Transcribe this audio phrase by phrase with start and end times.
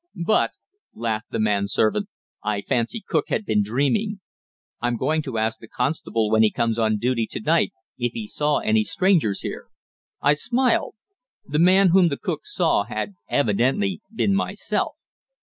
[0.25, 0.53] But,"
[0.95, 2.09] laughed the man servant,
[2.43, 4.19] "I fancy cook had been dreaming.
[4.81, 8.25] I'm going to ask the constable when he comes on duty to night if he
[8.25, 9.67] saw any strangers here."
[10.19, 10.95] I smiled.
[11.47, 14.95] The man whom the cook saw had evidently been myself.